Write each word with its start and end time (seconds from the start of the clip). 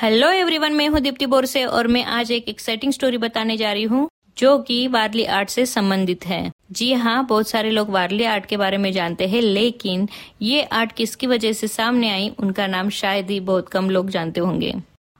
Hello 0.00 0.28
everyone 0.30 0.72
मैं 0.72 0.86
हूँ 0.88 1.00
दीप्ति 1.00 1.26
बोरसे 1.26 1.64
और 1.64 1.86
मैं 1.86 2.02
आज 2.08 2.30
एक 2.32 2.48
एक्साइटिंग 2.48 2.92
स्टोरी 2.92 3.18
बताने 3.18 3.56
जा 3.56 3.72
रही 3.72 3.82
हूँ, 3.82 4.08
जो 4.38 4.56
कि 4.58 4.86
वारली 4.88 5.24
आर्ट 5.28 5.48
से 5.48 5.64
संबंधित 5.66 6.24
है। 6.26 6.50
जी 6.72 6.92
हाँ 6.92 7.24
बहुत 7.26 7.48
सारे 7.48 7.70
लोग 7.70 7.90
वारली 7.90 8.24
आर्ट 8.24 8.46
के 8.46 8.56
बारे 8.56 8.78
में 8.78 8.90
जानते 8.92 9.26
हैं, 9.26 9.40
लेकिन 9.42 10.08
ये 10.42 10.62
आर्ट 10.62 10.92
किसकी 10.92 11.26
वजह 11.26 11.52
से 11.52 11.68
सामने 11.68 12.10
आई, 12.10 12.28
उनका 12.40 12.66
नाम 12.66 12.88
शायद 12.90 13.30
ही 13.30 13.38
बहुत 13.40 13.68
कम 13.68 13.90
लोग 13.90 14.10
जानते 14.10 14.40
होंगे। 14.40 14.72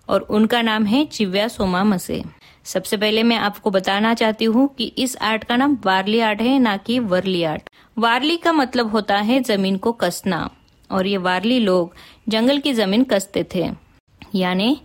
और 0.09 0.21
उनका 0.21 0.63
नाम 0.63 0.85
है 0.85 1.05
चिव्या 1.07 1.47
सोमा 1.49 1.85
मसे। 1.85 2.23
सबसे 2.65 2.97
पहले 2.97 3.23
मैं 3.23 3.37
आपको 3.39 3.71
बताना 3.71 4.15
चाहती 4.15 4.45
हूँ 4.47 4.67
कि 4.79 4.87
इस 4.99 5.17
आर्ट 5.23 5.45
का 5.45 5.57
नाम 5.57 5.77
वारली 5.85 6.21
आर्ट 6.21 6.41
है, 6.41 6.59
ना 6.59 6.77
कि 6.79 6.99
वर्ली 7.01 7.43
आर्ट 7.45 7.69
वारली 7.97 8.37
का 8.37 8.53
मतलब 8.53 8.91
होता 8.91 9.19
है 9.19 9.43
ज़मीन 9.43 9.77
को 9.77 9.93
कसना, 9.95 10.49
और 10.91 11.07
ये 11.07 11.17
वारली 11.19 11.59
लोग 11.61 11.95
जंगल 12.29 12.59
की 12.59 12.73
ज़मीन 12.73 13.05
कसते 13.05 13.47
थे। 13.55 13.69
यानी 14.35 14.77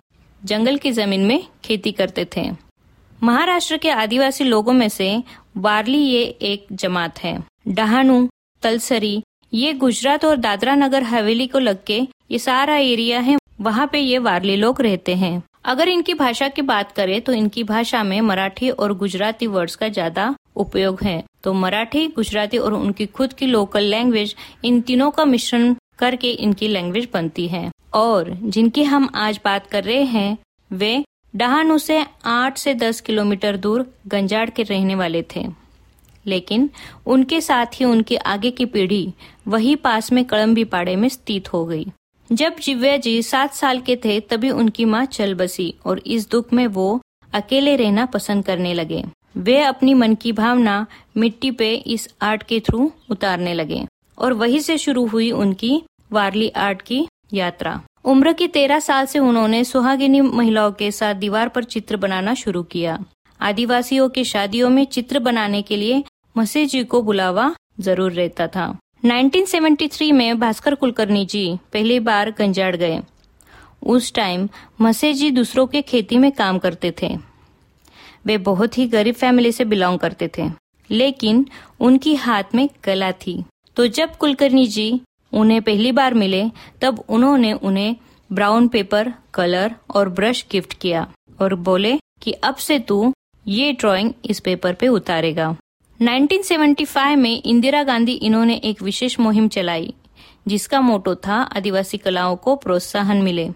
जंगल 0.42 0.76
की 0.76 0.92
ज़मीन 0.92 1.24
में 1.26 1.42
खेती 1.64 1.92
करते 1.92 2.26
थे। 2.36 2.50
महाराष्ट्र 3.18 3.76
के 3.76 3.90
आदिवासी 3.90 4.44
लोगों 4.44 4.72
में 4.72 4.88
से 4.90 5.22
वारली 5.58 5.98
ये 5.98 6.22
एक 6.42 6.66
जमात 6.72 7.18
है। 7.18 7.38
डहानू 7.68 8.28
तलसरी, 8.62 9.22
ये 9.52 9.72
गुजरात 9.74 10.24
और 10.24 10.36
दादरा 10.38 10.74
नगर 10.76 11.02
हवेली 11.04 11.46
को 11.46 11.58
लग 11.58 11.84
के 11.86 12.00
ये 12.30 12.38
सारा 12.40 12.76
एरिया 12.76 13.20
है, 13.20 13.36
वहाँ 13.60 13.88
पे 13.92 13.98
ये 13.98 14.18
वारली 14.20 14.56
लोग 14.56 14.80
रहते 14.82 15.14
हैं। 15.16 15.42
अगर 15.64 15.88
इनकी 15.88 16.14
भाषा 16.14 16.48
की 16.48 16.62
बात 16.64 16.92
करें 16.92 17.20
तो 17.20 17.32
इनकी 17.32 17.62
भाषा 17.64 18.02
में 18.02 18.20
मराठी 18.22 18.68
और 18.70 18.92
गुजराती 18.94 19.46
वर्ड्स 19.46 19.76
का 19.76 19.88
ज़्यादा 19.88 20.34
उपयोग 20.56 21.02
है। 21.02 21.22
तो 21.42 21.52
मराठी, 21.54 22.06
गुजराती 22.08 22.58
और 22.58 22.74
उनकी 22.74 23.06
खुद 23.08 23.32
की 23.32 23.46
लोकल 23.46 23.82
लैंग्वेज 23.84 24.34
इन 24.64 24.80
तीनों 24.80 25.10
का 25.10 25.24
मिश्रण 25.26 25.74
करके 25.98 26.30
इनकी 26.30 26.68
लैंग्वेज 26.68 27.08
बनती 27.12 27.48
है। 27.48 27.70
और 27.94 28.38
जिनकी 28.42 28.84
हम 28.84 29.08
आज 29.14 29.40
बात 29.44 29.66
कर 29.66 29.84
रहे 29.84 30.02
हैं, 30.02 30.38
वे 30.72 31.04
डहानू 31.36 31.78
से 31.78 32.06
आठ 32.24 32.58
से 32.58 32.74
दस 32.74 33.00
किलोमीटर 33.00 33.56
दूर 33.56 33.94
गंजाड़ 34.06 34.50
के 34.50 34.62
रहने 34.62 34.94
वाले 34.94 35.24
थे। 35.36 35.66
लेकिन 36.26 36.70
उनके 37.06 37.40
साथ 37.40 37.66
ही 37.66 37.84
उनकी 37.84 38.16
आगे 38.16 38.50
की 38.50 38.64
पीढ़ी 38.64 39.12
वही 39.48 39.76
पास 39.76 40.12
में 40.12 40.24
कड़म्बी 40.24 40.64
पाड़े 40.64 40.96
में 40.96 41.08
स्थित 41.08 41.52
हो 41.52 41.64
गई। 41.64 41.86
जब 42.32 42.56
जिव्या 42.58 42.96
जी 42.96 43.22
सात 43.22 43.54
साल 43.54 43.80
के 43.80 43.96
थे, 43.96 44.20
तभी 44.20 44.50
उनकी 44.50 44.84
माँ 44.84 45.04
चल 45.04 45.34
बसी 45.34 45.74
और 45.84 46.02
इस 46.06 46.30
दुख 46.30 46.52
में 46.52 46.66
वो 46.66 47.00
अकेले 47.32 47.76
रहना 47.76 48.06
पसंद 48.06 48.44
करने 48.44 48.74
लगे। 48.74 49.04
वे 49.36 49.62
अपनी 49.62 49.94
मन 49.94 50.14
की 50.14 50.32
भावना 50.32 50.86
मिट्टी 51.16 51.50
पे 51.50 51.74
इस 51.74 52.14
आर्ट 52.22 52.42
के 52.42 52.60
थ्रू 52.60 52.92
उतारने 53.10 53.54
लगे। 53.54 53.86
और 54.18 54.32
वहीं 54.32 54.60
से 54.60 54.78
शुरू 54.78 55.06
हुई 55.06 55.30
उनकी 55.32 55.82
वारली 56.12 56.48
आर्ट 56.58 56.82
की 56.82 57.06
यात्रा। 57.32 57.80
उम्र 58.04 58.32
की 58.32 58.46
तेरह 58.48 58.78
साल 58.80 59.06
से 59.06 59.18
उन्होंने 59.18 59.62
सुहागिनी 59.64 60.20
महिलाओं 60.20 60.72
के 60.72 60.90
साथ 60.90 61.14
दीवार 61.14 61.48
पर 61.48 61.64
चित्र 61.64 61.96
बनाना 61.96 62.34
शुरू 62.34 62.62
किया। 62.62 62.98
आदिवासियों 63.40 64.08
के 64.08 64.24
शादियों 64.24 64.68
में 64.70 64.84
चित्र 64.86 65.18
बनाने 65.18 65.62
के 65.62 65.76
लिए 65.76 66.02
मसीह 66.36 66.66
जी 66.66 66.82
को 66.84 67.02
बुलावा 67.02 67.54
ज़रूर 67.80 68.12
रहता 68.12 68.46
था। 68.46 68.66
1973 69.04 70.12
में 70.12 70.38
भास्कर 70.40 70.74
कुलकर्णी 70.74 71.24
जी 71.26 71.58
पहली 71.72 71.98
बार 72.00 72.30
गंजाड़ 72.30 72.74
गए। 72.76 73.00
उस 73.84 74.12
टाइम 74.14 74.48
मसे 74.80 75.12
जी 75.12 75.30
दूसरों 75.30 75.66
के 75.66 75.82
खेती 75.82 76.18
में 76.18 76.30
काम 76.32 76.58
करते 76.58 76.92
थे। 77.02 77.16
वे 78.26 78.36
बहुत 78.38 78.78
ही 78.78 78.86
गरीब 78.88 79.14
फैमिली 79.14 79.52
से 79.52 79.64
बिलोंग 79.64 79.98
करते 79.98 80.30
थे, 80.38 80.48
लेकिन 80.90 81.46
उनकी 81.80 82.14
हाथ 82.14 82.54
में 82.54 82.68
कला 82.84 83.10
थी। 83.16 83.42
तो 83.76 83.86
जब 83.86 84.16
कुलकर्णी 84.16 84.66
जी 84.66 85.00
उन्हें 85.32 85.62
पहली 85.62 85.92
बार 85.92 86.14
मिले, 86.14 86.50
तब 86.82 87.04
उन्होंने 87.08 87.52
उन्हें 87.52 87.96
ब्राउन 88.32 88.68
पेपर, 88.68 89.12
कलर 89.34 89.74
और 89.94 90.08
ब्रश 90.08 90.46
गिफ्ट 90.52 90.74
किया 90.74 91.06
और 91.40 91.54
बोले 91.54 91.98
कि 92.22 92.32
अब 92.32 92.54
से 92.54 92.78
तू 92.78 93.12
ये 93.46 93.72
ड्राइंग 93.72 94.12
इस 94.24 94.40
पेपर 94.40 94.72
पे 94.72 94.88
उतारेगा। 94.88 95.56
1975 96.00 97.16
में 97.16 97.42
इंदिरा 97.42 97.82
गांधी 97.82 98.12
इन्होंने 98.12 98.56
एक 98.56 98.82
विशेष 98.82 99.20
मुहिम 99.20 99.48
चलाई, 99.48 99.94
जिसका 100.48 100.80
मोटो 100.80 101.14
था 101.14 101.34
आदिवासी 101.34 101.98
कलाओं 101.98 102.36
को 102.36 102.56
प्रोत्साहन 102.56 103.22
मिले, 103.22 103.48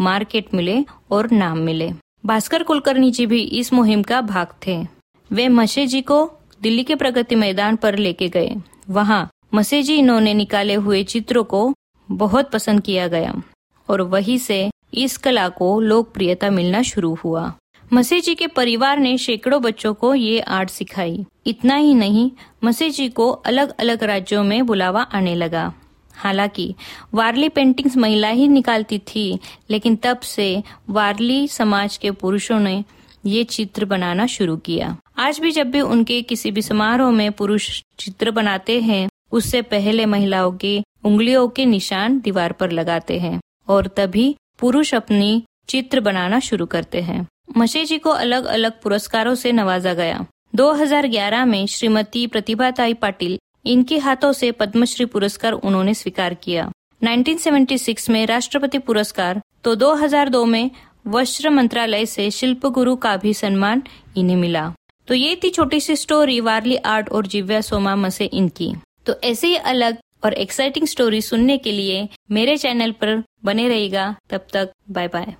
मार्केट 0.00 0.54
मिले 0.54 0.84
और 1.10 1.30
नाम 1.30 1.58
मिले। 1.58 1.92
भास्कर 2.26 2.62
कुलकर्णी 2.62 3.10
जी 3.10 3.26
भी 3.26 3.42
इस 3.42 3.72
मुहिम 3.72 4.02
का 4.02 4.20
भाग 4.20 4.46
थे। 4.66 4.86
वे 5.32 5.48
मशे 5.48 5.86
जी 5.86 6.02
को 6.02 6.24
दिल्ली 6.62 6.84
के 6.84 6.94
प्रगति 6.94 7.34
मैदान 7.34 7.76
पर 7.76 7.96
लेके 7.96 8.28
गए। 8.28 8.50
वहाँ 8.88 9.29
मसेजी 9.54 9.94
इन्होंने 9.94 10.34
निकाले 10.34 10.74
हुए 10.74 11.04
चित्रों 11.04 11.44
को 11.44 11.74
बहुत 12.10 12.50
पसंद 12.50 12.82
किया 12.82 13.08
गया। 13.08 13.42
और 13.88 14.00
वही 14.00 14.38
से 14.38 14.70
इस 14.94 15.16
कला 15.16 15.48
को 15.48 15.80
लोकप्रियता 15.80 16.50
मिलना 16.50 16.82
शुरू 16.82 17.14
हुआ। 17.14 17.54
मसेजी 17.92 18.34
के 18.34 18.46
परिवार 18.46 18.98
ने 18.98 19.18
सैकड़ों 19.18 19.62
बच्चों 19.62 19.94
को 19.94 20.14
ये 20.14 20.40
आर्ट 20.40 20.70
सिखाई। 20.70 21.24
इतना 21.46 21.76
ही 21.76 21.94
नहीं 21.94 22.30
मसेजी 22.64 23.08
को 23.08 23.30
अलग 23.30 23.74
अलग 23.80 24.04
राज्यों 24.04 24.44
में 24.44 24.66
बुलावा 24.66 25.02
आने 25.02 25.34
लगा। 25.34 25.74
हालाँकि, 26.14 26.74
वारली 27.14 27.48
पेंटिंग्स 27.48 27.96
महिला 27.96 28.28
ही 28.28 28.48
निकालती 28.48 28.98
थी, 28.98 29.38
लेकिन 29.70 29.96
तब 29.96 30.20
से 30.20 30.62
वारली 30.90 31.48
समाज 31.48 31.96
के 31.96 32.10
पुरुषों 32.10 32.60
ने 32.60 32.84
ये 33.26 33.44
चित्र 33.44 33.84
बनाना 33.84 34.26
शुरू 34.26 34.56
किया। 34.56 34.96
आज 35.18 35.40
भी 35.40 35.50
जब 35.50 35.70
भी 35.70 35.80
उनके 35.80 36.22
किसी 36.22 36.50
भी 36.50 36.62
समारोह 36.62 37.10
में 37.10 37.32
पुरुष 37.32 37.82
चित्र 37.98 38.30
बनाते 38.30 38.80
हैं 38.80 39.09
उससे 39.32 39.62
पहले 39.62 40.06
महिलाओं 40.06 40.52
की 40.52 40.82
उंगलियों 41.04 41.48
के 41.48 41.66
निशान 41.66 42.20
दीवार 42.20 42.52
पर 42.52 42.70
लगाते 42.70 43.18
हैं 43.18 43.40
और 43.68 43.86
तभी 43.86 44.34
पुरुष 44.58 44.94
अपनी 44.94 45.42
चित्र 45.68 46.00
बनाना 46.00 46.40
शुरू 46.40 46.66
करते 46.66 47.00
हैं। 47.00 47.26
मशे 47.56 47.84
जी 47.84 47.98
को 47.98 48.10
अलग 48.10 48.44
अलग 48.44 48.80
पुरस्कारों 48.82 49.34
से 49.34 49.52
नवाजा 49.52 49.94
गया। 49.94 50.26
2011 50.54 51.44
में 51.44 51.66
श्रीमती 51.66 52.26
प्रतिभा 52.26 52.70
ताई 52.70 52.94
पाटिल, 52.94 53.38
इनके 53.66 53.98
हाथों 53.98 54.32
से 54.32 54.50
पद्मश्री 54.52 55.04
पुरस्कार 55.04 55.52
उन्होंने 55.52 55.94
स्वीकार 55.94 56.34
किया। 56.34 56.70
1976 57.02 58.10
में 58.10 58.26
राष्ट्रपति 58.26 58.78
पुरस्कार 58.78 59.40
तो 59.64 59.74
2002 59.74 60.44
में 60.44 60.70
वस्त्र 61.06 61.50
मंत्रालय 61.50 62.06
से 62.06 62.30
शिल्प 62.30 62.66
गुरु 62.66 62.96
का 62.96 63.16
भी 63.16 63.34
सम्मान 63.34 63.82
इन्हें 64.16 64.36
मिला। 64.36 64.72
तो 65.08 65.14
ये 65.14 65.40
थी 65.44 65.50
छोटी 65.50 65.80
सी 65.80 65.96
स्टोरी 65.96 66.40
वारली 66.40 66.76
आर्ट 66.76 67.08
और 67.08 67.26
जिव्या 67.26 67.60
सोमा 67.60 67.96
मसे 67.96 68.24
इनकी। 68.24 68.72
तो 69.10 69.14
ऐसे 69.24 69.46
ही 69.46 69.56
अलग 69.68 69.96
और 70.24 70.32
एक्साइटिंग 70.32 70.86
स्टोरी 70.86 71.20
सुनने 71.22 71.56
के 71.58 71.72
लिए 71.72 72.08
मेरे 72.30 72.56
चैनल 72.56 72.90
पर 73.00 73.22
बने 73.44 73.68
रहेगा 73.68 74.04
तब 74.30 74.46
तक 74.52 74.72
बाय 74.90 75.08
बाय 75.08 75.34